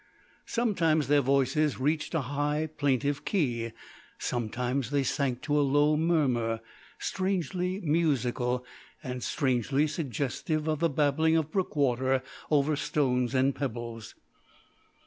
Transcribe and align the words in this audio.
Sometimes 0.47 1.07
their 1.09 1.21
voices 1.21 1.79
reached 1.79 2.15
a 2.15 2.21
high, 2.21 2.67
plaintive 2.75 3.23
key; 3.23 3.71
sometimes 4.17 4.89
they 4.89 5.03
sank 5.03 5.43
to 5.43 5.59
a 5.59 5.61
low 5.61 5.95
murmur, 5.95 6.59
strangely 6.97 7.79
musical, 7.83 8.65
and 9.03 9.21
strangely 9.21 9.85
suggestive 9.85 10.67
of 10.67 10.79
the 10.79 10.89
babbling 10.89 11.37
of 11.37 11.51
brook 11.51 11.75
water 11.75 12.23
over 12.49 12.75
stones 12.75 13.35
and 13.35 13.53
pebbles. 13.53 14.15